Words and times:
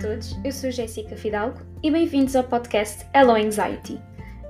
todos, 0.00 0.34
eu 0.42 0.50
sou 0.50 0.70
Jéssica 0.70 1.14
Fidalgo 1.14 1.60
e 1.82 1.90
bem-vindos 1.90 2.34
ao 2.34 2.42
podcast 2.42 3.04
Hello 3.14 3.32
Anxiety. 3.32 4.00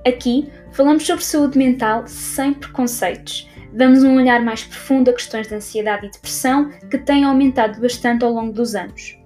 Aqui 0.07 0.49
falamos 0.71 1.05
sobre 1.05 1.25
saúde 1.25 1.57
mental 1.57 2.07
sem 2.07 2.53
preconceitos. 2.53 3.49
Damos 3.73 4.01
um 4.01 4.15
olhar 4.15 4.41
mais 4.41 4.63
profundo 4.63 5.09
a 5.09 5.13
questões 5.13 5.49
de 5.49 5.55
ansiedade 5.55 6.05
e 6.05 6.09
depressão 6.09 6.69
que 6.89 6.97
têm 6.97 7.25
aumentado 7.25 7.81
bastante 7.81 8.23
ao 8.23 8.31
longo 8.31 8.53
dos 8.53 8.75
anos. 8.75 9.17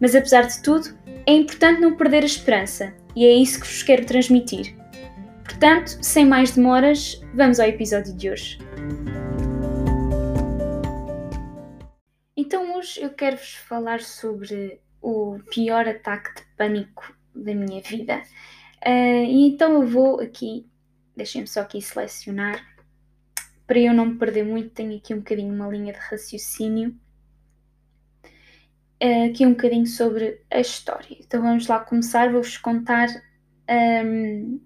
Mas 0.00 0.14
apesar 0.14 0.46
de 0.46 0.62
tudo, 0.62 0.88
é 1.26 1.34
importante 1.34 1.82
não 1.82 1.94
perder 1.94 2.22
a 2.22 2.26
esperança 2.26 2.94
e 3.14 3.26
é 3.26 3.32
isso 3.34 3.60
que 3.60 3.66
vos 3.66 3.82
quero 3.82 4.06
transmitir. 4.06 4.74
Portanto, 5.44 5.98
sem 6.00 6.24
mais 6.24 6.52
demoras, 6.52 7.20
vamos 7.34 7.60
ao 7.60 7.68
episódio 7.68 8.14
de 8.14 8.30
hoje. 8.30 8.58
Então, 12.34 12.74
hoje 12.78 13.02
eu 13.02 13.10
quero 13.10 13.36
vos 13.36 13.54
falar 13.54 14.00
sobre 14.00 14.80
o 15.04 15.38
pior 15.50 15.86
ataque 15.86 16.34
de 16.34 16.42
pânico 16.56 17.14
da 17.34 17.54
minha 17.54 17.82
vida. 17.82 18.22
Uh, 18.82 19.24
e 19.26 19.48
então 19.48 19.74
eu 19.74 19.86
vou 19.86 20.20
aqui, 20.20 20.66
deixem-me 21.14 21.46
só 21.46 21.60
aqui 21.60 21.80
selecionar, 21.82 22.64
para 23.66 23.78
eu 23.78 23.92
não 23.92 24.06
me 24.06 24.18
perder 24.18 24.44
muito, 24.44 24.70
tenho 24.70 24.96
aqui 24.96 25.12
um 25.12 25.18
bocadinho 25.18 25.54
uma 25.54 25.68
linha 25.68 25.92
de 25.92 25.98
raciocínio, 25.98 26.96
uh, 29.02 29.30
aqui 29.30 29.44
um 29.44 29.50
bocadinho 29.50 29.86
sobre 29.86 30.40
a 30.50 30.60
história. 30.60 31.16
Então 31.20 31.42
vamos 31.42 31.66
lá 31.66 31.80
começar, 31.80 32.32
vou-vos 32.32 32.56
contar 32.56 33.08
um, 33.70 34.58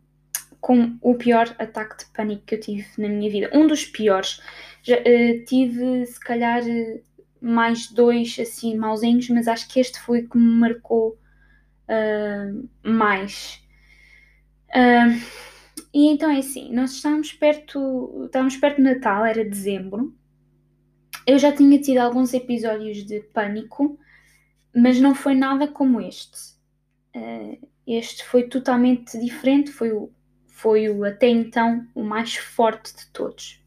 com 0.60 0.98
o 1.02 1.16
pior 1.16 1.52
ataque 1.58 2.04
de 2.04 2.12
pânico 2.12 2.44
que 2.44 2.54
eu 2.54 2.60
tive 2.60 2.86
na 2.96 3.08
minha 3.08 3.30
vida. 3.30 3.50
Um 3.52 3.66
dos 3.66 3.84
piores. 3.84 4.40
Já, 4.84 4.96
uh, 4.98 5.44
tive, 5.46 6.06
se 6.06 6.20
calhar, 6.20 6.62
mais 7.40 7.88
dois 7.88 8.36
assim 8.40 8.76
mauzinhos, 8.76 9.28
mas 9.30 9.48
acho 9.48 9.68
que 9.68 9.80
este 9.80 10.00
foi 10.00 10.22
que 10.22 10.36
me 10.36 10.58
marcou 10.58 11.18
uh, 11.88 12.68
mais. 12.82 13.62
Uh, 14.68 15.48
e 15.92 16.08
então 16.08 16.30
é 16.30 16.38
assim, 16.38 16.72
nós 16.72 16.92
estávamos 16.92 17.32
perto, 17.32 18.24
estávamos 18.26 18.56
perto 18.56 18.76
do 18.76 18.82
Natal, 18.82 19.24
era 19.24 19.44
dezembro. 19.44 20.14
Eu 21.26 21.38
já 21.38 21.52
tinha 21.52 21.78
tido 21.80 21.98
alguns 21.98 22.32
episódios 22.32 23.04
de 23.04 23.20
pânico, 23.20 23.98
mas 24.74 25.00
não 25.00 25.14
foi 25.14 25.34
nada 25.34 25.68
como 25.68 26.00
este. 26.00 26.56
Uh, 27.14 27.58
este 27.86 28.24
foi 28.24 28.44
totalmente 28.44 29.18
diferente, 29.18 29.70
foi 29.70 29.92
o, 29.92 30.10
foi 30.46 30.88
o 30.88 31.04
até 31.04 31.28
então 31.28 31.86
o 31.94 32.02
mais 32.02 32.36
forte 32.36 32.94
de 32.94 33.06
todos. 33.12 33.62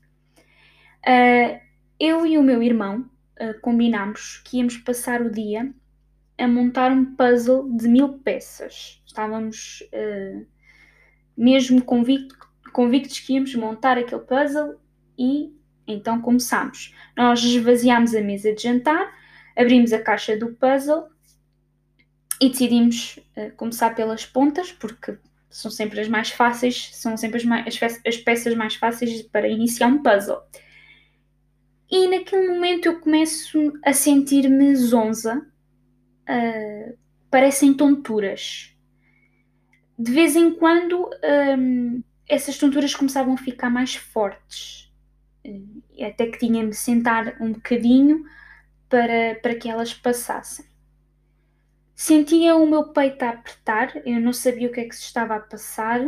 Uh, 1.03 1.59
eu 1.99 2.25
e 2.25 2.37
o 2.37 2.43
meu 2.43 2.61
irmão 2.61 3.09
uh, 3.41 3.59
combinámos 3.61 4.41
que 4.45 4.57
íamos 4.57 4.77
passar 4.77 5.21
o 5.21 5.31
dia 5.31 5.73
a 6.37 6.47
montar 6.47 6.91
um 6.91 7.15
puzzle 7.15 7.69
de 7.75 7.87
mil 7.87 8.19
peças. 8.19 9.01
Estávamos 9.05 9.83
uh, 9.93 10.45
mesmo 11.35 11.81
convicto, 11.83 12.35
convictos 12.71 13.19
que 13.19 13.33
íamos 13.33 13.53
montar 13.55 13.97
aquele 13.97 14.21
puzzle 14.21 14.79
e 15.17 15.53
então 15.87 16.21
começámos. 16.21 16.93
Nós 17.17 17.43
esvaziámos 17.43 18.15
a 18.15 18.21
mesa 18.21 18.53
de 18.53 18.63
jantar, 18.63 19.13
abrimos 19.55 19.91
a 19.91 19.99
caixa 19.99 20.37
do 20.37 20.53
puzzle 20.53 21.07
e 22.39 22.49
decidimos 22.49 23.19
uh, 23.37 23.51
começar 23.55 23.93
pelas 23.93 24.25
pontas, 24.25 24.71
porque 24.71 25.17
são 25.49 25.69
sempre 25.69 25.99
as 25.99 26.07
mais 26.07 26.31
fáceis, 26.31 26.89
são 26.93 27.17
sempre 27.17 27.37
as, 27.37 27.45
mais, 27.45 27.83
as, 27.83 28.01
as 28.05 28.17
peças 28.17 28.55
mais 28.55 28.75
fáceis 28.75 29.21
para 29.23 29.47
iniciar 29.47 29.87
um 29.87 30.01
puzzle. 30.01 30.41
E 31.91 32.07
naquele 32.07 32.47
momento 32.47 32.85
eu 32.85 33.01
começo 33.01 33.73
a 33.83 33.91
sentir-me 33.91 34.73
zonza, 34.77 35.45
uh, 36.29 36.97
parecem 37.29 37.73
tonturas. 37.73 38.73
De 39.99 40.09
vez 40.09 40.37
em 40.37 40.53
quando 40.55 41.09
um, 41.59 42.01
essas 42.29 42.57
tonturas 42.57 42.95
começavam 42.95 43.33
a 43.33 43.37
ficar 43.37 43.69
mais 43.69 43.93
fortes, 43.93 44.89
uh, 45.45 46.05
até 46.05 46.27
que 46.27 46.39
tinha 46.39 46.65
de 46.65 46.75
sentar 46.77 47.35
um 47.41 47.51
bocadinho 47.51 48.23
para, 48.87 49.35
para 49.41 49.55
que 49.55 49.69
elas 49.69 49.93
passassem. 49.93 50.65
Sentia 51.93 52.55
o 52.55 52.65
meu 52.65 52.85
peito 52.85 53.21
a 53.23 53.31
apertar, 53.31 54.01
eu 54.07 54.19
não 54.21 54.31
sabia 54.31 54.69
o 54.69 54.71
que 54.71 54.79
é 54.79 54.85
que 54.85 54.95
se 54.95 55.03
estava 55.03 55.35
a 55.35 55.39
passar, 55.41 55.99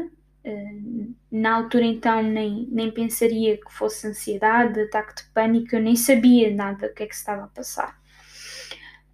Na 1.31 1.55
altura, 1.55 1.85
então, 1.85 2.21
nem, 2.21 2.67
nem 2.69 2.91
pensaria 2.91 3.57
que 3.57 3.71
fosse 3.71 4.07
ansiedade, 4.07 4.81
ataque 4.81 5.15
de 5.15 5.29
pânico, 5.31 5.75
eu 5.75 5.81
nem 5.81 5.95
sabia 5.95 6.53
nada 6.53 6.89
do 6.89 6.93
que 6.93 7.03
é 7.03 7.07
que 7.07 7.15
se 7.15 7.21
estava 7.21 7.45
a 7.45 7.47
passar. 7.47 7.97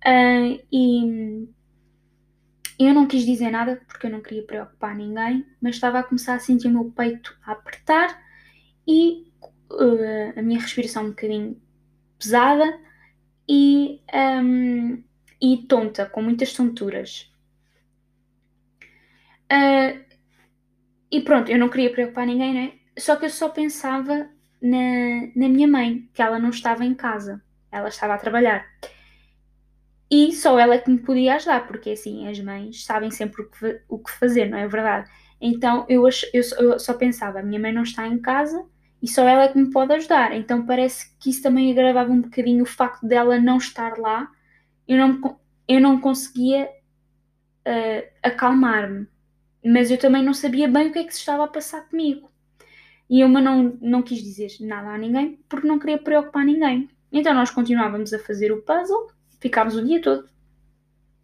Uh, 0.05 0.59
e 0.71 1.47
eu 2.79 2.93
não 2.93 3.05
quis 3.05 3.25
dizer 3.25 3.51
nada 3.51 3.81
porque 3.87 4.07
eu 4.07 4.11
não 4.11 4.21
queria 4.21 4.43
preocupar 4.43 4.95
ninguém, 4.95 5.45
mas 5.61 5.75
estava 5.75 5.99
a 5.99 6.03
começar 6.03 6.35
a 6.35 6.39
sentir 6.39 6.67
o 6.67 6.71
meu 6.71 6.85
peito 6.91 7.37
a 7.45 7.51
apertar 7.51 8.21
e 8.87 9.27
uh, 9.69 10.39
a 10.39 10.41
minha 10.41 10.59
respiração 10.59 11.05
um 11.05 11.09
bocadinho 11.09 11.61
pesada 12.17 12.79
e, 13.47 14.01
um, 14.13 15.03
e 15.41 15.57
tonta, 15.67 16.05
com 16.05 16.21
muitas 16.21 16.53
tonturas. 16.53 17.29
Uh, 19.51 20.08
e 21.11 21.21
pronto, 21.21 21.51
eu 21.51 21.57
não 21.57 21.69
queria 21.69 21.91
preocupar 21.91 22.25
ninguém, 22.25 22.53
né? 22.53 22.73
Só 22.97 23.15
que 23.15 23.25
eu 23.25 23.29
só 23.29 23.49
pensava 23.49 24.29
na, 24.61 25.27
na 25.35 25.49
minha 25.49 25.67
mãe, 25.67 26.09
que 26.13 26.21
ela 26.21 26.39
não 26.39 26.49
estava 26.49 26.85
em 26.85 26.93
casa, 26.93 27.41
ela 27.71 27.89
estava 27.89 28.13
a 28.13 28.17
trabalhar. 28.17 28.65
E 30.11 30.33
só 30.33 30.59
ela 30.59 30.77
que 30.77 30.89
me 30.89 30.99
podia 30.99 31.35
ajudar, 31.35 31.67
porque 31.67 31.91
assim, 31.91 32.27
as 32.27 32.39
mães 32.39 32.83
sabem 32.83 33.11
sempre 33.11 33.43
o 33.43 33.49
que, 33.49 33.81
o 33.87 33.99
que 33.99 34.11
fazer, 34.11 34.49
não 34.49 34.57
é 34.57 34.67
verdade? 34.67 35.09
Então 35.39 35.85
eu, 35.87 36.03
eu, 36.33 36.41
eu 36.59 36.79
só 36.79 36.93
pensava, 36.93 37.39
a 37.39 37.43
minha 37.43 37.59
mãe 37.59 37.71
não 37.71 37.83
está 37.83 38.07
em 38.07 38.19
casa 38.19 38.65
e 39.01 39.07
só 39.07 39.27
ela 39.27 39.43
é 39.43 39.47
que 39.47 39.57
me 39.57 39.71
pode 39.71 39.93
ajudar. 39.93 40.35
Então 40.35 40.65
parece 40.65 41.15
que 41.19 41.29
isso 41.29 41.41
também 41.43 41.71
agravava 41.71 42.11
um 42.11 42.21
bocadinho 42.21 42.63
o 42.63 42.67
facto 42.67 43.07
dela 43.07 43.39
não 43.39 43.57
estar 43.57 43.97
lá. 43.97 44.29
Eu 44.87 44.97
não, 44.97 45.39
eu 45.67 45.79
não 45.79 46.01
conseguia 46.01 46.65
uh, 46.65 48.09
acalmar-me 48.23 49.07
mas 49.63 49.91
eu 49.91 49.97
também 49.97 50.23
não 50.23 50.33
sabia 50.33 50.67
bem 50.67 50.87
o 50.87 50.93
que 50.93 50.99
é 50.99 51.03
que 51.03 51.13
se 51.13 51.19
estava 51.19 51.43
a 51.43 51.47
passar 51.47 51.87
comigo. 51.89 52.29
E 53.09 53.19
eu 53.21 53.27
não, 53.27 53.77
não 53.81 54.01
quis 54.01 54.21
dizer 54.21 54.49
nada 54.61 54.89
a 54.89 54.97
ninguém 54.97 55.39
porque 55.49 55.67
não 55.67 55.79
queria 55.79 55.97
preocupar 55.97 56.45
ninguém. 56.45 56.89
Então 57.11 57.33
nós 57.33 57.49
continuávamos 57.49 58.13
a 58.13 58.19
fazer 58.19 58.51
o 58.51 58.61
puzzle, 58.61 59.11
ficámos 59.39 59.75
o 59.75 59.83
dia 59.83 60.01
todo 60.01 60.29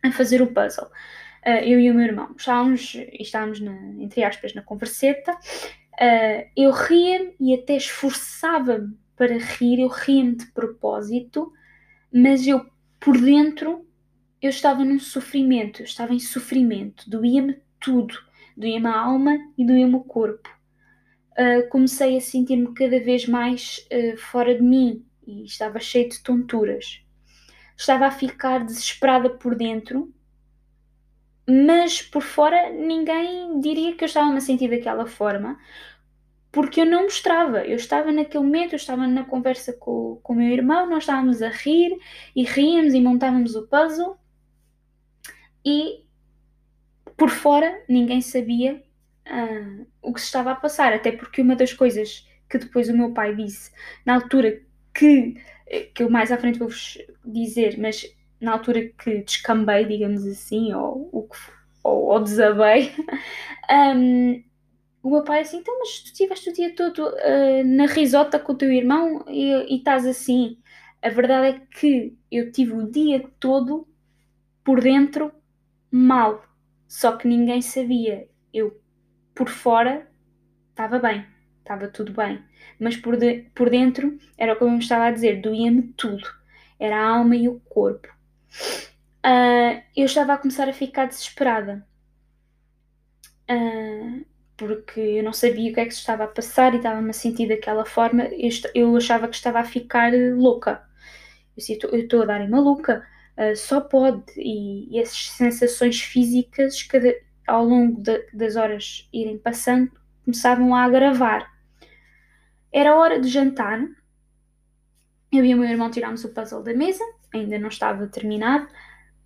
a 0.03 0.11
fazer 0.11 0.41
o 0.41 0.47
puzzle. 0.47 0.87
Uh, 1.45 1.63
eu 1.63 1.79
e 1.79 1.91
o 1.91 1.93
meu 1.93 2.05
irmão 2.05 2.33
estávamos, 2.35 2.95
estávamos 3.19 3.59
na, 3.59 3.75
entre 3.99 4.23
aspas, 4.23 4.53
na 4.53 4.61
converseta. 4.61 5.31
Uh, 5.33 6.49
eu 6.55 6.71
ria-me 6.71 7.35
e 7.39 7.53
até 7.53 7.77
esforçava-me 7.77 8.97
para 9.15 9.37
rir, 9.37 9.79
eu 9.79 9.87
ria-me 9.87 10.35
de 10.35 10.47
propósito, 10.47 11.53
mas 12.11 12.45
eu 12.47 12.65
por 12.99 13.19
dentro 13.19 13.85
eu 14.41 14.49
estava 14.49 14.83
num 14.83 14.99
sofrimento, 14.99 15.81
eu 15.81 15.85
estava 15.85 16.13
em 16.13 16.19
sofrimento, 16.19 17.09
doía-me 17.09 17.57
tudo. 17.79 18.15
Doía-me 18.55 18.87
a 18.87 18.99
alma 18.99 19.37
e 19.57 19.65
doía-me 19.65 19.95
o 19.95 20.01
corpo. 20.01 20.49
Uh, 21.31 21.67
comecei 21.69 22.17
a 22.17 22.21
sentir-me 22.21 22.73
cada 22.73 22.99
vez 22.99 23.27
mais 23.27 23.85
uh, 23.91 24.17
fora 24.17 24.55
de 24.55 24.61
mim 24.61 25.05
e 25.27 25.43
estava 25.43 25.79
cheio 25.79 26.09
de 26.09 26.21
tonturas. 26.23 27.01
Estava 27.77 28.05
a 28.05 28.11
ficar 28.11 28.63
desesperada 28.63 29.29
por 29.29 29.55
dentro, 29.55 30.13
mas 31.47 32.01
por 32.01 32.21
fora 32.21 32.71
ninguém 32.71 33.59
diria 33.59 33.95
que 33.95 34.03
eu 34.03 34.07
estava-me 34.07 34.37
a 34.37 34.41
sentir 34.41 34.69
daquela 34.69 35.05
forma, 35.05 35.59
porque 36.51 36.81
eu 36.81 36.85
não 36.85 37.03
mostrava. 37.03 37.65
Eu 37.65 37.75
estava 37.75 38.11
naquele 38.13 38.43
momento, 38.43 38.73
eu 38.73 38.77
estava 38.77 39.05
na 39.05 39.25
conversa 39.25 39.73
com, 39.73 40.19
com 40.23 40.33
o 40.33 40.35
meu 40.37 40.47
irmão, 40.47 40.89
nós 40.89 41.03
estávamos 41.03 41.41
a 41.41 41.49
rir 41.49 41.97
e 42.33 42.43
ríamos 42.43 42.93
e 42.93 43.01
montávamos 43.01 43.55
o 43.55 43.67
puzzle. 43.67 44.17
E 45.65 46.04
por 47.17 47.29
fora 47.29 47.83
ninguém 47.87 48.21
sabia 48.21 48.83
uh, 49.27 49.87
o 50.01 50.13
que 50.13 50.19
se 50.19 50.27
estava 50.27 50.51
a 50.51 50.55
passar, 50.55 50.93
até 50.93 51.11
porque 51.11 51.41
uma 51.41 51.55
das 51.55 51.73
coisas 51.73 52.27
que 52.49 52.57
depois 52.57 52.89
o 52.89 52.97
meu 52.97 53.11
pai 53.11 53.35
disse 53.35 53.71
na 54.05 54.15
altura 54.15 54.61
que, 54.93 55.35
que 55.93 56.03
eu 56.03 56.09
mais 56.09 56.31
à 56.31 56.37
frente 56.37 56.59
vou-vos 56.59 56.97
dizer, 57.23 57.77
mas 57.77 58.05
na 58.39 58.53
altura 58.53 58.89
que 58.97 59.23
descambei, 59.23 59.85
digamos 59.85 60.25
assim, 60.25 60.73
ou, 60.73 61.09
ou, 61.83 62.05
ou, 62.05 62.19
desabei, 62.19 62.93
um, 63.95 64.43
o 65.03 65.09
meu 65.09 65.23
pai 65.23 65.41
assim, 65.41 65.57
então, 65.57 65.77
mas 65.79 65.99
tu 65.99 66.05
estiveste 66.07 66.49
o 66.49 66.53
dia 66.53 66.75
todo 66.75 67.07
uh, 67.07 67.63
na 67.65 67.85
risota 67.85 68.39
com 68.39 68.53
o 68.53 68.57
teu 68.57 68.71
irmão 68.71 69.23
e, 69.27 69.73
e 69.73 69.77
estás 69.77 70.05
assim. 70.05 70.57
A 71.01 71.09
verdade 71.09 71.57
é 71.57 71.61
que 71.79 72.17
eu 72.31 72.51
tive 72.51 72.73
o 72.73 72.89
dia 72.89 73.23
todo 73.39 73.87
por 74.63 74.81
dentro 74.81 75.31
mal. 75.91 76.43
Só 76.87 77.17
que 77.17 77.27
ninguém 77.27 77.61
sabia. 77.61 78.27
Eu, 78.53 78.79
por 79.33 79.49
fora, 79.49 80.07
estava 80.69 80.99
bem, 80.99 81.25
estava 81.59 81.87
tudo 81.87 82.13
bem. 82.13 82.43
Mas 82.79 82.97
por, 82.97 83.17
de, 83.17 83.49
por 83.55 83.69
dentro, 83.69 84.17
era 84.37 84.55
como 84.55 84.75
eu 84.75 84.79
estava 84.79 85.05
a 85.05 85.11
dizer, 85.11 85.41
doía-me 85.41 85.83
tudo. 85.93 86.27
Era 86.79 86.97
a 86.97 87.09
alma 87.09 87.35
e 87.35 87.47
o 87.47 87.59
corpo. 87.61 88.07
uh, 89.25 89.81
eu 89.95 90.05
estava 90.05 90.33
a 90.33 90.37
começar 90.37 90.67
a 90.69 90.73
ficar 90.73 91.05
desesperada. 91.07 91.85
Uh, 93.49 94.25
porque 94.57 94.99
eu 94.99 95.23
não 95.23 95.33
sabia 95.33 95.71
o 95.71 95.73
que 95.73 95.79
é 95.79 95.85
que 95.85 95.93
se 95.93 95.99
estava 95.99 96.23
a 96.23 96.27
passar 96.27 96.73
e 96.73 96.77
estava-me 96.77 97.09
a 97.09 97.13
sentir 97.13 97.47
daquela 97.47 97.85
forma. 97.85 98.23
Eu, 98.25 98.49
eu, 98.73 98.97
achava 98.97 99.27
que 99.27 99.35
estava 99.35 99.59
a 99.59 99.63
ficar 99.65 100.11
louca. 100.13 100.83
Eu 101.55 101.57
disse, 101.57 101.79
eu 101.81 101.99
estou 101.99 102.23
a 102.23 102.25
dar 102.25 102.41
em 102.41 102.49
maluca, 102.49 103.05
uh, 103.37 103.55
só 103.55 103.81
pode. 103.81 104.23
E, 104.37 104.95
e 104.95 104.99
essas 104.99 105.29
sensações 105.29 106.01
físicas, 106.01 106.83
cada, 106.83 107.13
ao 107.47 107.65
longo 107.65 108.01
de, 108.01 108.27
das 108.33 108.55
horas 108.55 109.07
irem 109.13 109.37
passando, 109.37 109.91
começavam 110.23 110.73
a 110.73 110.83
agravar. 110.83 111.53
Era 112.71 112.95
hora 112.95 113.19
de 113.19 113.29
jantar. 113.29 113.81
Eu 115.31 115.45
e 115.45 115.53
o 115.53 115.57
meu 115.57 115.69
irmão 115.69 115.91
tirámos 115.91 116.23
o 116.23 116.33
puzzle 116.33 116.63
da 116.63 116.73
mesa, 116.73 117.03
ainda 117.33 117.59
não 117.59 117.67
estava 117.67 118.07
terminado, 118.07 118.67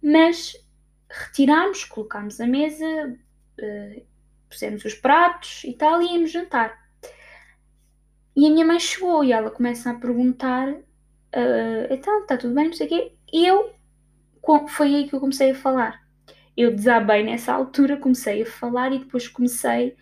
mas 0.02 0.54
retirámos, 1.10 1.84
colocámos 1.84 2.40
a 2.40 2.48
mesa, 2.48 2.86
uh, 3.60 4.06
pusemos 4.50 4.84
os 4.86 4.94
pratos 4.94 5.64
e 5.64 5.74
tal, 5.74 6.02
e 6.02 6.14
íamos 6.14 6.32
jantar. 6.32 6.90
E 8.36 8.48
a 8.48 8.50
minha 8.50 8.66
mãe 8.66 8.80
chegou 8.80 9.24
e 9.24 9.32
ela 9.32 9.52
começa 9.52 9.92
a 9.92 9.96
perguntar: 9.96 10.70
uh, 10.70 11.88
então, 11.90 12.22
está 12.22 12.38
tudo 12.38 12.56
bem, 12.56 12.68
não 12.68 12.74
sei 12.74 12.88
o 12.88 12.90
quê. 12.90 13.12
E 13.34 13.46
eu, 13.46 13.74
foi 14.68 14.96
aí 14.96 15.08
que 15.08 15.16
eu 15.16 15.20
comecei 15.20 15.52
a 15.52 15.56
falar. 15.56 16.02
Eu 16.56 16.76
desabei 16.76 17.24
nessa 17.24 17.54
altura, 17.54 17.98
comecei 17.98 18.42
a 18.42 18.46
falar 18.46 18.92
e 18.92 19.00
depois 19.00 19.28
comecei, 19.28 19.96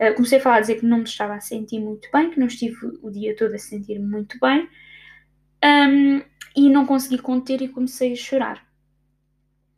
uh, 0.00 0.14
comecei 0.14 0.38
a 0.38 0.40
falar, 0.40 0.56
a 0.56 0.60
dizer 0.60 0.80
que 0.80 0.86
não 0.86 0.98
me 0.98 1.04
estava 1.04 1.34
a 1.34 1.40
sentir 1.40 1.80
muito 1.80 2.08
bem, 2.12 2.30
que 2.30 2.38
não 2.38 2.46
estive 2.46 2.76
o 3.02 3.10
dia 3.10 3.34
todo 3.36 3.54
a 3.54 3.58
sentir 3.58 3.98
muito 3.98 4.38
bem. 4.38 4.68
Um, 5.64 6.22
e 6.56 6.68
não 6.68 6.86
consegui 6.86 7.18
conter 7.18 7.62
e 7.62 7.68
comecei 7.68 8.12
a 8.12 8.16
chorar. 8.16 8.66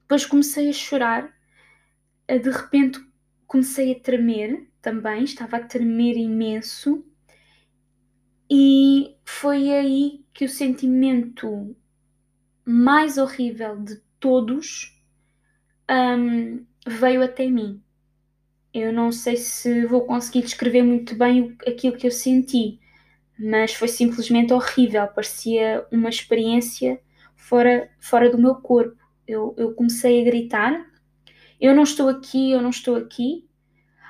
Depois 0.03 0.27
comecei 0.27 0.69
a 0.69 0.73
chorar, 0.73 1.25
uh, 2.31 2.39
de 2.39 2.51
repente 2.51 3.01
comecei 3.47 3.93
a 3.93 4.01
tremer 4.01 4.69
também, 4.83 5.25
estava 5.25 5.57
a 5.57 5.65
tremer 5.65 6.17
imenso, 6.17 7.05
e 8.51 9.17
foi 9.25 9.73
aí 9.73 10.25
que 10.33 10.45
o 10.45 10.49
sentimento 10.49 11.77
mais 12.65 13.19
horrível 13.19 13.77
de 13.77 14.01
todos 14.27 14.93
um, 15.91 16.65
veio 16.87 17.23
até 17.23 17.47
mim. 17.47 17.83
Eu 18.75 18.93
não 18.93 19.11
sei 19.11 19.37
se 19.37 19.87
vou 19.87 20.03
conseguir 20.03 20.43
descrever 20.43 20.83
muito 20.83 21.15
bem 21.15 21.57
aquilo 21.67 21.97
que 21.97 22.07
eu 22.07 22.11
senti, 22.11 22.79
mas 23.39 23.73
foi 23.75 23.89
simplesmente 23.89 24.53
horrível. 24.53 25.07
Parecia 25.09 25.87
uma 25.91 26.09
experiência 26.09 27.01
fora, 27.35 27.89
fora 28.01 28.31
do 28.31 28.39
meu 28.39 28.57
corpo. 28.57 28.97
Eu, 29.27 29.55
eu 29.57 29.75
comecei 29.75 30.21
a 30.21 30.25
gritar 30.25 30.87
eu 31.61 31.75
não 31.75 31.83
estou 31.83 32.09
aqui, 32.09 32.53
eu 32.53 32.61
não 32.61 32.71
estou 32.71 32.97
aqui, 32.97 33.49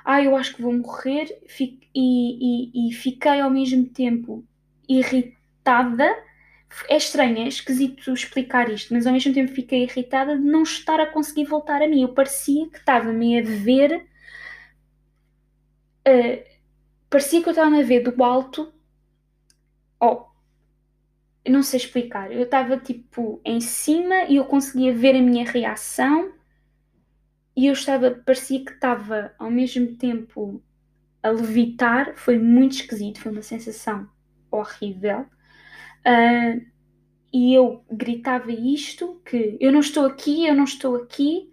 ah, 0.03 0.21
eu 0.21 0.35
acho 0.35 0.55
que 0.55 0.61
vou 0.61 0.73
morrer, 0.73 1.27
e, 1.59 1.79
e, 1.95 2.89
e 2.89 2.93
fiquei 2.93 3.39
ao 3.39 3.49
mesmo 3.49 3.85
tempo 3.89 4.45
irritada. 4.87 6.07
É 6.89 6.97
estranho, 6.97 7.39
é 7.39 7.47
esquisito 7.47 8.13
explicar 8.13 8.69
isto, 8.69 8.93
mas 8.93 9.07
ao 9.07 9.13
mesmo 9.13 9.33
tempo 9.33 9.51
fiquei 9.51 9.83
irritada 9.83 10.37
de 10.37 10.43
não 10.43 10.63
estar 10.63 10.99
a 10.99 11.05
conseguir 11.05 11.45
voltar 11.45 11.81
a 11.81 11.87
mim. 11.87 12.01
Eu 12.03 12.13
parecia 12.13 12.69
que 12.69 12.77
estava-me 12.77 13.39
a 13.39 13.43
ver. 13.43 14.07
Uh, 16.07 16.43
parecia 17.09 17.41
que 17.41 17.49
eu 17.49 17.51
estava 17.51 17.77
a 17.77 17.83
ver 17.83 18.01
do 18.01 18.23
alto. 18.23 18.71
Oh, 19.99 20.25
não 21.47 21.63
sei 21.63 21.77
explicar. 21.77 22.31
Eu 22.31 22.43
estava 22.43 22.77
tipo 22.77 23.41
em 23.43 23.59
cima 23.61 24.23
e 24.25 24.35
eu 24.37 24.45
conseguia 24.45 24.93
ver 24.93 25.15
a 25.15 25.21
minha 25.21 25.45
reação 25.45 26.33
e 27.55 27.65
eu 27.65 27.73
estava, 27.73 28.11
parecia 28.11 28.63
que 28.63 28.71
estava 28.71 29.33
ao 29.39 29.49
mesmo 29.49 29.95
tempo 29.95 30.61
a 31.23 31.29
levitar, 31.29 32.15
foi 32.15 32.37
muito 32.37 32.73
esquisito, 32.73 33.19
foi 33.19 33.31
uma 33.31 33.41
sensação 33.41 34.07
horrível. 34.51 35.25
Uh, 36.07 36.65
e 37.33 37.53
eu 37.53 37.83
gritava 37.91 38.49
isto, 38.51 39.21
que 39.25 39.57
eu 39.59 39.73
não 39.73 39.81
estou 39.81 40.05
aqui, 40.05 40.47
eu 40.47 40.55
não 40.55 40.63
estou 40.63 40.95
aqui, 40.95 41.49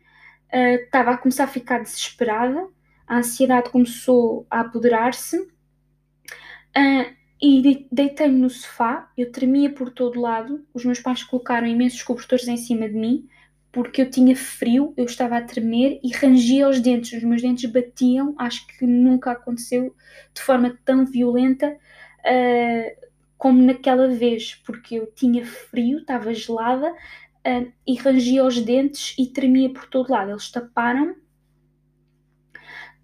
uh, 0.52 0.84
estava 0.84 1.10
a 1.10 1.18
começar 1.18 1.44
a 1.44 1.48
ficar 1.48 1.80
desesperada, 1.80 2.68
a 3.06 3.18
ansiedade 3.18 3.70
começou 3.70 4.46
a 4.48 4.60
apoderar-se, 4.60 5.36
uh, 5.40 7.14
e 7.42 7.86
deitei-me 7.90 8.38
no 8.38 8.48
sofá, 8.48 9.10
eu 9.18 9.32
tremia 9.32 9.68
por 9.70 9.90
todo 9.90 10.20
lado, 10.20 10.64
os 10.72 10.84
meus 10.84 11.00
pais 11.00 11.24
colocaram 11.24 11.66
imensos 11.66 12.02
cobertores 12.02 12.46
em 12.46 12.56
cima 12.56 12.88
de 12.88 12.94
mim, 12.94 13.28
porque 13.72 14.02
eu 14.02 14.08
tinha 14.08 14.36
frio, 14.36 14.94
eu 14.96 15.04
estava 15.04 15.36
a 15.36 15.42
tremer 15.42 15.98
e 16.02 16.12
rangia 16.14 16.68
os 16.68 16.80
dentes, 16.80 17.12
os 17.12 17.24
meus 17.24 17.42
dentes 17.42 17.68
batiam, 17.68 18.32
acho 18.38 18.64
que 18.68 18.86
nunca 18.86 19.32
aconteceu 19.32 19.94
de 20.32 20.40
forma 20.40 20.78
tão 20.84 21.04
violenta. 21.04 21.76
Uh, 22.20 23.04
como 23.44 23.60
naquela 23.62 24.08
vez, 24.08 24.54
porque 24.64 24.94
eu 24.94 25.06
tinha 25.14 25.44
frio, 25.44 25.98
estava 25.98 26.32
gelada 26.32 26.90
uh, 26.90 27.70
e 27.86 27.94
rangia 27.94 28.42
os 28.42 28.58
dentes 28.58 29.14
e 29.18 29.26
tremia 29.26 29.68
por 29.68 29.84
todo 29.84 30.10
lado. 30.10 30.30
Eles 30.30 30.50
taparam 30.50 31.14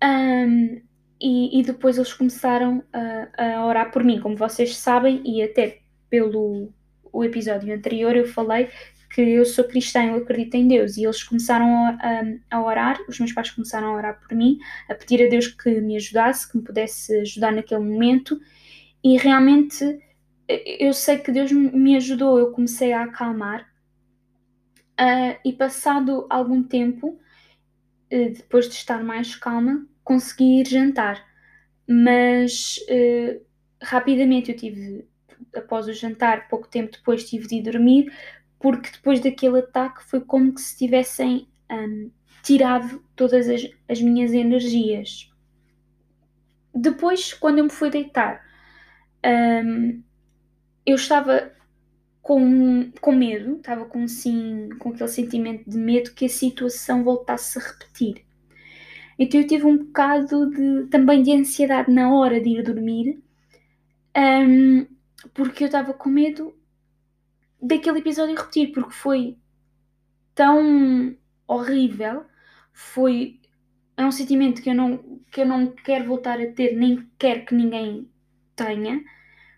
um, 0.02 0.80
e, 1.20 1.60
e, 1.60 1.62
depois 1.62 1.98
eles 1.98 2.14
começaram 2.14 2.82
a, 2.90 3.58
a 3.58 3.66
orar 3.66 3.92
por 3.92 4.02
mim, 4.02 4.18
como 4.18 4.34
vocês 4.34 4.74
sabem, 4.78 5.20
e 5.26 5.42
até 5.42 5.82
pelo 6.08 6.72
o 7.12 7.22
episódio 7.22 7.74
anterior 7.74 8.16
eu 8.16 8.26
falei 8.26 8.70
que 9.14 9.20
eu 9.20 9.44
sou 9.44 9.64
cristã, 9.64 10.06
eu 10.06 10.16
acredito 10.16 10.54
em 10.54 10.66
Deus. 10.66 10.96
E 10.96 11.04
eles 11.04 11.22
começaram 11.22 11.66
a, 11.84 11.98
a, 12.00 12.56
a, 12.56 12.64
orar, 12.64 12.98
os 13.06 13.18
meus 13.18 13.34
pais 13.34 13.50
começaram 13.50 13.88
a 13.88 13.94
orar 13.94 14.18
por 14.18 14.34
mim, 14.34 14.58
a 14.88 14.94
pedir 14.94 15.22
a 15.22 15.28
Deus 15.28 15.48
que 15.48 15.82
me 15.82 15.96
ajudasse, 15.96 16.50
que 16.50 16.56
me 16.56 16.64
pudesse 16.64 17.14
ajudar 17.18 17.52
naquele 17.52 17.84
momento. 17.84 18.40
E 19.04 19.18
realmente 19.18 20.00
eu 20.78 20.92
sei 20.92 21.18
que 21.18 21.32
Deus 21.32 21.52
me 21.52 21.96
ajudou, 21.96 22.38
eu 22.38 22.52
comecei 22.52 22.92
a 22.92 23.04
acalmar. 23.04 23.68
Uh, 25.00 25.38
e 25.44 25.52
passado 25.52 26.26
algum 26.28 26.62
tempo, 26.62 27.18
uh, 28.12 28.32
depois 28.32 28.68
de 28.68 28.74
estar 28.74 29.02
mais 29.02 29.34
calma, 29.34 29.86
consegui 30.04 30.60
ir 30.60 30.66
jantar. 30.66 31.24
Mas 31.88 32.78
uh, 32.88 33.40
rapidamente 33.82 34.50
eu 34.50 34.56
tive, 34.56 35.08
após 35.54 35.88
o 35.88 35.92
jantar, 35.92 36.48
pouco 36.48 36.68
tempo 36.68 36.92
depois, 36.92 37.28
tive 37.28 37.46
de 37.46 37.56
ir 37.56 37.62
dormir, 37.62 38.12
porque 38.58 38.90
depois 38.90 39.20
daquele 39.20 39.60
ataque 39.60 40.04
foi 40.04 40.20
como 40.20 40.54
que 40.54 40.60
se 40.60 40.76
tivessem 40.76 41.48
um, 41.70 42.10
tirado 42.42 43.02
todas 43.16 43.48
as, 43.48 43.68
as, 43.88 44.00
minhas 44.00 44.32
energias. 44.32 45.30
Depois, 46.74 47.32
quando 47.32 47.58
eu 47.58 47.64
me 47.64 47.70
fui 47.70 47.90
deitar, 47.90 48.44
um, 49.64 50.02
eu 50.84 50.96
estava 50.96 51.52
com, 52.22 52.90
com 53.00 53.12
medo, 53.12 53.56
estava 53.56 53.84
com, 53.84 54.06
sim, 54.06 54.68
com 54.78 54.90
aquele 54.90 55.08
sentimento 55.08 55.68
de 55.68 55.78
medo 55.78 56.12
que 56.12 56.26
a 56.26 56.28
situação 56.28 57.02
voltasse 57.04 57.58
a 57.58 57.62
repetir. 57.62 58.24
Então 59.18 59.40
eu 59.40 59.46
tive 59.46 59.66
um 59.66 59.76
bocado 59.76 60.50
de, 60.50 60.86
também 60.88 61.22
de 61.22 61.32
ansiedade 61.32 61.92
na 61.92 62.12
hora 62.14 62.40
de 62.40 62.48
ir 62.50 62.62
dormir, 62.62 63.22
um, 64.16 64.86
porque 65.34 65.64
eu 65.64 65.66
estava 65.66 65.92
com 65.92 66.08
medo 66.08 66.54
daquele 67.60 67.98
episódio 67.98 68.36
repetir, 68.36 68.72
porque 68.72 68.94
foi 68.94 69.36
tão 70.34 71.14
horrível, 71.46 72.24
foi 72.72 73.40
é 73.96 74.06
um 74.06 74.10
sentimento 74.10 74.62
que 74.62 74.70
eu 74.70 74.74
não 74.74 75.20
que 75.30 75.42
eu 75.42 75.46
não 75.46 75.68
quero 75.68 76.06
voltar 76.06 76.40
a 76.40 76.52
ter, 76.52 76.74
nem 76.74 77.08
quero 77.18 77.44
que 77.44 77.54
ninguém 77.54 78.10
tenha, 78.56 79.04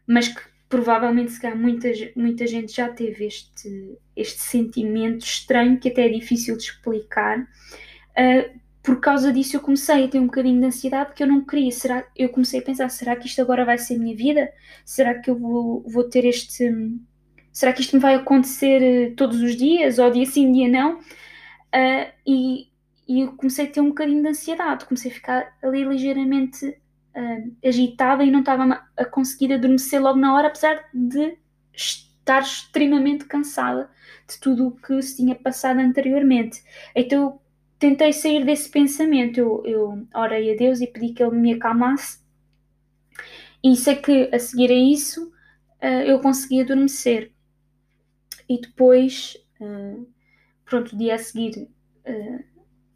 mas 0.06 0.28
que 0.28 0.51
provavelmente 0.72 1.32
se 1.32 1.38
calhar 1.38 1.58
muita, 1.58 1.88
muita 2.16 2.46
gente 2.46 2.74
já 2.74 2.88
teve 2.88 3.26
este, 3.26 3.98
este 4.16 4.40
sentimento 4.40 5.20
estranho 5.20 5.78
que 5.78 5.90
até 5.90 6.06
é 6.06 6.08
difícil 6.08 6.56
de 6.56 6.62
explicar. 6.62 7.40
Uh, 7.40 8.58
por 8.82 8.98
causa 8.98 9.30
disso 9.30 9.54
eu 9.54 9.60
comecei 9.60 10.02
a 10.02 10.08
ter 10.08 10.18
um 10.18 10.24
bocadinho 10.24 10.58
de 10.58 10.66
ansiedade 10.68 11.12
que 11.12 11.22
eu 11.22 11.26
não 11.26 11.44
queria. 11.44 11.70
Será, 11.70 12.06
eu 12.16 12.30
comecei 12.30 12.60
a 12.60 12.62
pensar, 12.62 12.88
será 12.88 13.14
que 13.16 13.26
isto 13.26 13.42
agora 13.42 13.66
vai 13.66 13.76
ser 13.76 13.96
a 13.96 13.98
minha 13.98 14.16
vida? 14.16 14.50
Será 14.82 15.20
que 15.20 15.28
eu 15.28 15.38
vou, 15.38 15.84
vou 15.86 16.04
ter 16.04 16.24
este 16.24 16.72
será 17.52 17.74
que 17.74 17.82
isto 17.82 17.94
me 17.94 18.00
vai 18.00 18.14
acontecer 18.14 18.82
eh, 18.82 19.10
todos 19.14 19.42
os 19.42 19.54
dias, 19.54 19.98
ou 19.98 20.10
dia 20.10 20.24
sim, 20.24 20.50
dia 20.50 20.68
não? 20.68 20.94
Uh, 21.00 22.10
e, 22.26 22.68
e 23.06 23.20
eu 23.20 23.32
comecei 23.32 23.66
a 23.66 23.70
ter 23.70 23.82
um 23.82 23.88
bocadinho 23.88 24.22
de 24.22 24.28
ansiedade, 24.28 24.86
comecei 24.86 25.10
a 25.10 25.14
ficar 25.14 25.54
ali 25.62 25.84
ligeiramente 25.84 26.80
uh, 27.16 27.56
agitada 27.66 28.24
e 28.24 28.30
não 28.30 28.40
estava 28.40 28.84
a 28.96 29.04
conseguir 29.04 29.52
adormecer 29.52 30.00
logo 30.00 30.18
na 30.18 30.34
hora, 30.34 30.48
apesar 30.48 30.88
de 30.92 31.36
estar 31.72 32.40
extremamente 32.40 33.24
cansada 33.24 33.90
de 34.28 34.38
tudo 34.38 34.68
o 34.68 34.76
que 34.76 35.00
se 35.02 35.16
tinha 35.16 35.34
passado 35.34 35.80
anteriormente. 35.80 36.62
Então 36.94 37.22
eu 37.22 37.42
tentei 37.78 38.12
sair 38.12 38.44
desse 38.44 38.70
pensamento, 38.70 39.38
eu, 39.38 39.62
eu 39.64 40.06
orei 40.14 40.52
a 40.52 40.56
Deus 40.56 40.80
e 40.80 40.86
pedi 40.86 41.12
que 41.12 41.22
Ele 41.22 41.36
me 41.36 41.54
acalmasse, 41.54 42.20
e 43.62 43.76
sei 43.76 43.96
que 43.96 44.28
a 44.32 44.38
seguir 44.38 44.70
a 44.70 44.74
isso 44.74 45.28
uh, 45.82 46.02
eu 46.04 46.20
consegui 46.20 46.60
adormecer. 46.62 47.32
E 48.48 48.60
depois, 48.60 49.36
uh, 49.60 50.06
pronto, 50.64 50.94
o 50.94 50.98
dia 50.98 51.14
a 51.14 51.18
seguir 51.18 51.68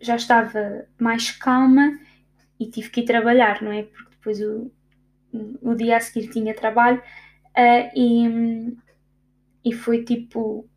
já 0.00 0.16
estava 0.16 0.87
mais 0.99 1.30
calma 1.30 1.99
e 2.58 2.70
tive 2.70 2.90
que 2.90 3.00
ir 3.00 3.04
trabalhar, 3.04 3.62
não 3.62 3.72
é? 3.72 3.84
Porque 3.84 4.10
depois 4.10 4.40
o, 4.40 4.70
o 5.60 5.75
dia 5.75 5.96
a 5.96 6.00
seguir 6.00 6.28
tinha 6.28 6.54
trabalho 6.54 6.98
uh, 6.98 7.90
e, 7.94 8.76
e 9.64 9.72
foi 9.72 10.04
tipo. 10.04 10.68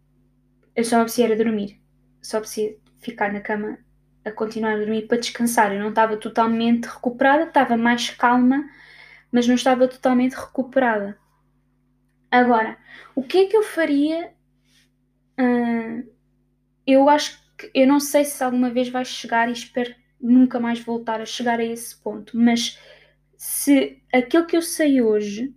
Eu 0.76 0.84
só 0.84 1.04
me 1.04 1.34
a 1.34 1.36
dormir, 1.36 1.82
só 2.22 2.40
precisava 2.40 2.78
ficar 3.00 3.34
na 3.34 3.42
cama 3.42 3.78
a 4.24 4.32
continuar 4.32 4.74
a 4.74 4.78
dormir 4.78 5.08
para 5.08 5.20
descansar. 5.20 5.74
Eu 5.74 5.80
não 5.80 5.90
estava 5.90 6.18
totalmente 6.18 6.86
recuperada, 6.86 7.44
estava 7.44 7.76
mais 7.76 8.10
calma, 8.12 8.70
mas 9.32 9.48
não 9.48 9.56
estava 9.56 9.88
totalmente 9.88 10.34
recuperada. 10.34 11.18
Agora, 12.32 12.78
o 13.16 13.24
que 13.24 13.40
é 13.40 13.46
que 13.48 13.58
eu 13.58 13.64
faria? 13.64 14.34
Uh, 15.40 16.08
eu 16.86 17.10
acho 17.10 17.40
que 17.58 17.72
eu 17.74 17.88
não 17.88 18.00
sei 18.00 18.26
se 18.26 18.44
alguma 18.44 18.70
vez 18.70 18.90
vai 18.90 19.04
chegar 19.06 19.50
e 19.50 19.54
espero 19.54 19.94
nunca 20.20 20.60
mais 20.60 20.80
voltar 20.80 21.22
a 21.22 21.26
chegar 21.26 21.60
a 21.60 21.64
esse 21.64 21.96
ponto, 21.96 22.38
mas 22.38 22.78
se 23.38 24.02
aquilo 24.14 24.46
que 24.46 24.58
eu 24.58 24.62
sei 24.62 25.02
hoje, 25.02 25.56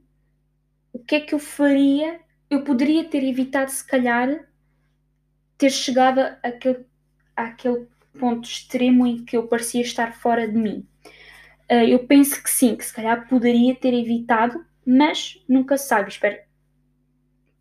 o 0.93 0.99
que 0.99 1.17
é 1.17 1.21
que 1.21 1.35
eu 1.35 1.39
faria? 1.39 2.21
Eu 2.49 2.63
poderia 2.63 3.05
ter 3.05 3.25
evitado, 3.25 3.71
se 3.71 3.85
calhar, 3.85 4.47
ter 5.59 5.71
chegado 5.71 6.21
àquele, 6.43 6.85
àquele 7.35 7.89
ponto 8.19 8.49
extremo 8.49 9.07
em 9.07 9.25
que 9.25 9.37
eu 9.37 9.47
parecia 9.49 9.81
estar 9.81 10.13
fora 10.15 10.47
de 10.47 10.57
mim. 10.57 10.87
Uh, 11.71 11.89
eu 11.89 12.07
penso 12.07 12.43
que 12.43 12.51
sim, 12.51 12.77
que 12.77 12.85
se 12.85 12.93
calhar 12.93 13.27
poderia 13.29 13.75
ter 13.75 13.95
evitado, 13.95 14.65
mas 14.87 15.43
nunca 15.49 15.77
se 15.77 15.89
sabe. 15.89 16.11
Espero, 16.11 16.39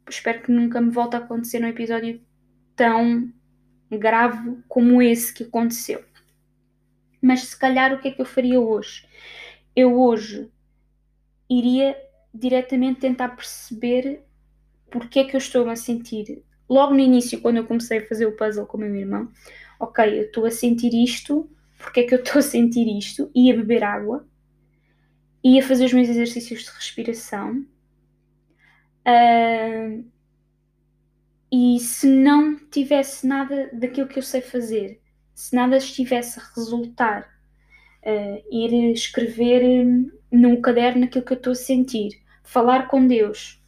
espero 0.09 0.41
que 0.41 0.51
nunca 0.51 0.81
me 0.81 0.91
volte 0.91 1.15
a 1.15 1.19
acontecer 1.19 1.59
num 1.59 1.67
episódio 1.67 2.21
tão 2.75 3.31
grave 3.89 4.57
como 4.67 5.01
esse 5.01 5.33
que 5.33 5.43
aconteceu. 5.43 6.03
Mas 7.21 7.41
se 7.41 7.57
calhar 7.57 7.93
o 7.93 7.99
que 7.99 8.07
é 8.07 8.11
que 8.11 8.21
eu 8.21 8.25
faria 8.25 8.59
hoje? 8.59 9.05
Eu 9.75 9.99
hoje 9.99 10.49
iria 11.49 11.95
diretamente 12.33 13.01
tentar 13.01 13.29
perceber 13.29 14.23
porque 14.89 15.19
é 15.19 15.23
que 15.23 15.35
eu 15.35 15.37
estou 15.37 15.69
a 15.69 15.75
sentir. 15.75 16.43
Logo 16.69 16.93
no 16.93 16.99
início, 16.99 17.41
quando 17.41 17.57
eu 17.57 17.67
comecei 17.67 17.99
a 17.99 18.07
fazer 18.07 18.25
o 18.25 18.35
puzzle 18.35 18.65
com 18.65 18.77
o 18.77 18.81
meu 18.81 18.95
irmão, 18.95 19.31
ok, 19.79 20.19
eu 20.19 20.23
estou 20.25 20.45
a 20.45 20.51
sentir 20.51 20.93
isto, 20.93 21.49
porque 21.77 22.01
é 22.01 22.03
que 22.03 22.13
eu 22.13 22.19
estou 22.19 22.39
a 22.39 22.41
sentir 22.41 22.87
isto? 22.97 23.29
Ia 23.35 23.55
beber 23.55 23.83
água, 23.83 24.25
ia 25.43 25.61
fazer 25.63 25.85
os 25.85 25.93
meus 25.93 26.07
exercícios 26.07 26.63
de 26.63 26.69
respiração. 26.71 27.65
Uh, 29.05 30.05
e 31.51 31.79
se 31.79 32.07
não 32.07 32.57
tivesse 32.69 33.27
nada 33.27 33.69
daquilo 33.73 34.07
que 34.07 34.19
eu 34.19 34.23
sei 34.23 34.41
fazer, 34.41 35.01
se 35.41 35.55
nada 35.55 35.75
estivesse 35.75 36.39
a 36.39 36.43
resultar, 36.55 37.27
uh, 38.03 38.43
ir 38.55 38.93
escrever 38.93 39.63
num 40.31 40.61
caderno 40.61 41.05
aquilo 41.05 41.25
que 41.25 41.33
eu 41.33 41.37
estou 41.37 41.53
a 41.53 41.55
sentir, 41.55 42.21
falar 42.43 42.87
com 42.87 43.07
Deus, 43.07 43.59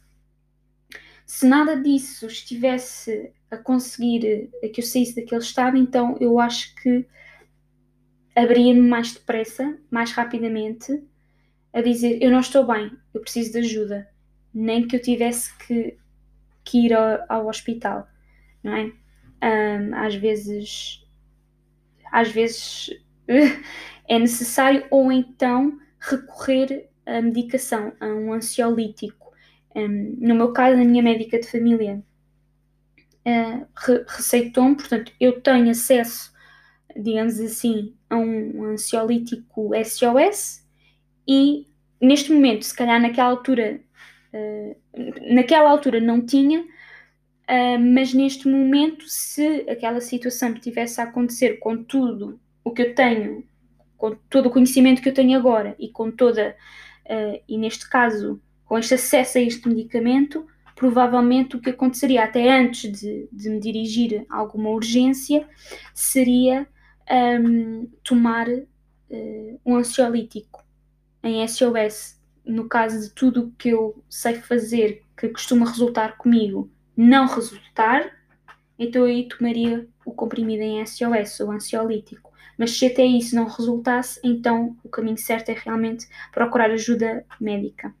se 1.26 1.44
nada 1.48 1.76
disso 1.76 2.28
estivesse 2.28 3.32
a 3.50 3.56
conseguir 3.56 4.52
que 4.72 4.80
eu 4.80 4.84
saísse 4.84 5.16
daquele 5.16 5.40
estado, 5.40 5.76
então 5.76 6.16
eu 6.20 6.38
acho 6.38 6.76
que 6.76 7.04
abria-me 8.36 8.80
mais 8.80 9.12
depressa, 9.12 9.76
mais 9.90 10.12
rapidamente, 10.12 11.02
a 11.72 11.82
dizer: 11.82 12.22
Eu 12.22 12.30
não 12.30 12.38
estou 12.38 12.64
bem, 12.64 12.92
eu 13.12 13.20
preciso 13.20 13.50
de 13.50 13.58
ajuda. 13.58 14.08
Nem 14.54 14.86
que 14.86 14.94
eu 14.94 15.02
tivesse 15.02 15.52
que, 15.58 15.98
que 16.62 16.86
ir 16.86 16.94
ao, 16.94 17.24
ao 17.28 17.48
hospital, 17.48 18.06
não 18.62 18.76
é? 18.76 18.92
Um, 19.42 19.94
às 19.96 20.14
vezes, 20.14 21.03
às 22.14 22.30
vezes 22.30 22.90
é 24.08 24.18
necessário, 24.20 24.86
ou 24.88 25.10
então 25.10 25.76
recorrer 25.98 26.88
à 27.04 27.20
medicação, 27.20 27.92
a 27.98 28.06
um 28.06 28.32
ansiolítico. 28.32 29.32
Um, 29.74 30.16
no 30.20 30.36
meu 30.36 30.52
caso, 30.52 30.80
a 30.80 30.84
minha 30.84 31.02
médica 31.02 31.40
de 31.40 31.50
família 31.50 32.00
uh, 33.26 33.66
receitou-me, 34.06 34.76
portanto, 34.76 35.10
eu 35.18 35.40
tenho 35.40 35.70
acesso, 35.70 36.32
digamos 36.96 37.40
assim, 37.40 37.92
a 38.08 38.16
um 38.16 38.62
ansiolítico 38.62 39.72
SOS 39.84 40.64
e 41.26 41.66
neste 42.00 42.32
momento, 42.32 42.64
se 42.64 42.76
calhar 42.76 43.00
naquela 43.00 43.30
altura, 43.30 43.80
uh, 44.32 44.76
naquela 45.34 45.68
altura 45.68 46.00
não 46.00 46.24
tinha, 46.24 46.64
uh, 47.48 47.78
mas 47.78 48.12
neste 48.12 48.48
momento, 48.48 49.04
se 49.08 49.66
aquela 49.68 50.00
situação 50.00 50.54
tivesse 50.54 51.00
a 51.00 51.04
acontecer 51.04 51.58
com 51.58 51.82
tudo 51.82 52.40
o 52.62 52.70
que 52.70 52.82
eu 52.82 52.94
tenho, 52.94 53.44
com 53.96 54.14
todo 54.28 54.46
o 54.46 54.50
conhecimento 54.50 55.02
que 55.02 55.08
eu 55.08 55.14
tenho 55.14 55.38
agora 55.38 55.74
e 55.78 55.88
com 55.88 56.10
toda, 56.10 56.56
e 57.48 57.58
neste 57.58 57.88
caso, 57.88 58.40
com 58.64 58.78
este 58.78 58.94
acesso 58.94 59.38
a 59.38 59.40
este 59.40 59.68
medicamento, 59.68 60.46
provavelmente 60.74 61.56
o 61.56 61.60
que 61.60 61.70
aconteceria 61.70 62.24
até 62.24 62.50
antes 62.58 62.90
de, 62.90 63.28
de 63.30 63.48
me 63.48 63.60
dirigir 63.60 64.26
a 64.28 64.36
alguma 64.38 64.70
urgência 64.70 65.48
seria 65.94 66.66
um, 67.10 67.88
tomar 68.02 68.48
uh, 68.48 69.60
um 69.64 69.76
ansiolítico 69.76 70.64
em 71.22 71.46
SOS. 71.46 72.20
No 72.44 72.68
caso 72.68 73.00
de 73.00 73.14
tudo 73.14 73.44
o 73.44 73.50
que 73.52 73.70
eu 73.70 74.02
sei 74.08 74.34
fazer 74.34 75.02
que 75.16 75.28
costuma 75.28 75.66
resultar 75.66 76.18
comigo 76.18 76.70
não 76.96 77.26
resultar, 77.26 78.10
então 78.78 79.04
aí 79.04 79.28
tomaria 79.28 79.86
o 80.04 80.12
comprimido 80.12 80.62
em 80.62 80.84
SOS, 80.84 81.40
o 81.40 81.50
ansiolítico. 81.50 82.32
Mas 82.58 82.78
se 82.78 82.86
até 82.86 83.04
isso 83.04 83.34
não 83.34 83.46
resultasse, 83.46 84.20
então 84.22 84.76
o 84.84 84.88
caminho 84.88 85.18
certo 85.18 85.48
é 85.48 85.54
realmente 85.54 86.06
procurar 86.32 86.70
ajuda 86.70 87.24
médica. 87.40 87.92